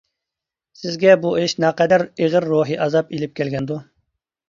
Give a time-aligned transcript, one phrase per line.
[0.79, 3.83] سىزگە بۇ ئىش نەقەدەر ئېغىر روھىي ئازاب ئېلىپ كەلگەندۇ.